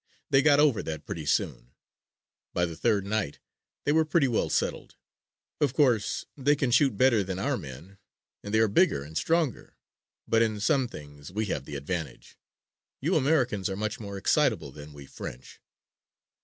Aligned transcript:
They 0.31 0.41
got 0.41 0.59
over 0.59 0.81
that 0.81 1.05
pretty 1.05 1.27
soon. 1.27 1.73
By 2.55 2.65
the 2.65 2.75
third 2.75 3.05
night 3.05 3.37
they 3.83 3.91
were 3.91 4.03
pretty 4.03 4.27
well 4.27 4.49
settled. 4.49 4.95
Of 5.59 5.75
course, 5.75 6.25
they 6.35 6.55
can 6.55 6.71
shoot 6.71 6.97
better 6.97 7.23
than 7.23 7.37
our 7.37 7.55
men 7.55 7.99
and 8.43 8.51
they 8.51 8.57
are 8.61 8.67
bigger 8.67 9.03
and 9.03 9.15
stronger, 9.15 9.75
but 10.27 10.41
in 10.41 10.59
some 10.59 10.87
things 10.87 11.31
we 11.31 11.45
have 11.53 11.65
the 11.65 11.75
advantage. 11.75 12.35
You 12.99 13.15
Americans 13.15 13.69
are 13.69 13.75
much 13.77 13.99
more 13.99 14.17
excitable 14.17 14.71
than 14.71 14.91
we 14.91 15.05
French." 15.05 15.61